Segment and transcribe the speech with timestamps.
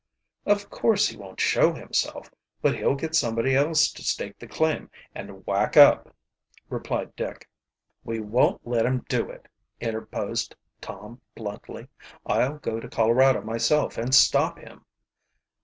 [0.47, 4.89] "Of course he won't show himself, but he'll get somebody else to stake the claim
[5.13, 6.15] and whack up,"
[6.69, 7.47] replied Dick.
[8.03, 9.47] "We won't let him do it,"
[9.79, 11.87] interposed Tom bluntly.
[12.25, 14.85] "I'll go to Colorado myself and stop him."